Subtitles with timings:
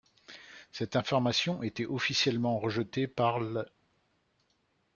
[0.71, 3.65] Cette information était officiellement rejetée par l'.